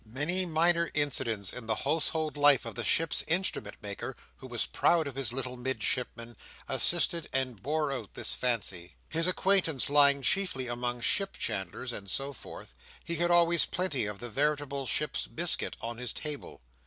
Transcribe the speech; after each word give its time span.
Many 0.03 0.47
minor 0.47 0.89
incidents 0.95 1.53
in 1.53 1.67
the 1.67 1.75
household 1.75 2.35
life 2.35 2.65
of 2.65 2.73
the 2.73 2.83
Ships' 2.83 3.23
Instrument 3.27 3.77
maker 3.83 4.15
who 4.37 4.47
was 4.47 4.65
proud 4.65 5.05
of 5.05 5.13
his 5.13 5.31
little 5.31 5.57
Midshipman, 5.57 6.35
assisted 6.67 7.29
and 7.31 7.61
bore 7.61 7.91
out 7.91 8.15
this 8.15 8.33
fancy. 8.33 8.89
His 9.09 9.27
acquaintance 9.27 9.91
lying 9.91 10.23
chiefly 10.23 10.65
among 10.67 11.01
ship 11.01 11.37
chandlers 11.37 11.93
and 11.93 12.09
so 12.09 12.33
forth, 12.33 12.73
he 13.03 13.17
had 13.17 13.29
always 13.29 13.65
plenty 13.67 14.07
of 14.07 14.17
the 14.17 14.29
veritable 14.31 14.87
ships' 14.87 15.27
biscuit 15.27 15.77
on 15.81 15.99
his 15.99 16.13
table. 16.13 16.63